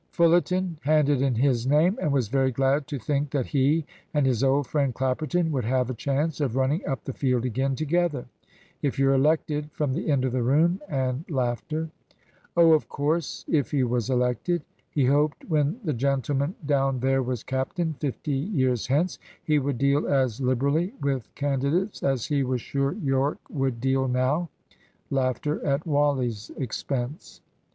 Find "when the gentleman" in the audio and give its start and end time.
15.47-16.55